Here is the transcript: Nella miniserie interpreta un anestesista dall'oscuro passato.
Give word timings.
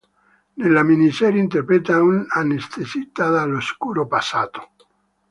Nella 0.55 0.81
miniserie 0.81 1.39
interpreta 1.39 2.01
un 2.01 2.25
anestesista 2.27 3.29
dall'oscuro 3.29 4.07
passato. 4.07 4.71